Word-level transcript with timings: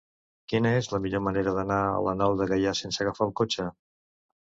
Quina 0.53 0.71
és 0.77 0.89
la 0.93 0.99
millor 1.03 1.23
manera 1.27 1.55
d'anar 1.59 1.79
a 1.91 2.01
la 2.09 2.17
Nou 2.25 2.37
de 2.43 2.51
Gaià 2.55 2.77
sense 2.83 3.07
agafar 3.07 3.29
el 3.33 3.39
cotxe? 3.45 3.73